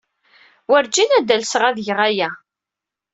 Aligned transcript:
Wurǧin 0.69 1.11
ad 1.19 1.29
alseɣ 1.35 1.63
ad 1.65 1.77
geɣ 1.87 1.99
aya! 2.07 2.29